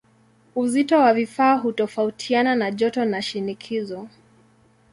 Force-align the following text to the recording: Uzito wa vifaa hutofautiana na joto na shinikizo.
Uzito 0.55 0.97
wa 0.99 1.13
vifaa 1.13 1.55
hutofautiana 1.55 2.55
na 2.55 2.71
joto 2.71 3.05
na 3.05 3.21
shinikizo. 3.21 4.07